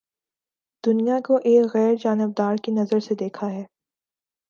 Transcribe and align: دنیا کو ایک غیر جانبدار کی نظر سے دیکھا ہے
دنیا 0.83 1.19
کو 1.25 1.35
ایک 1.43 1.65
غیر 1.73 1.93
جانبدار 1.95 2.55
کی 2.63 2.71
نظر 2.71 2.99
سے 2.99 3.15
دیکھا 3.15 3.51
ہے 3.51 3.63